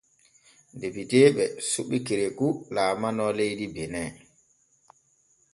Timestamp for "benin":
3.75-4.11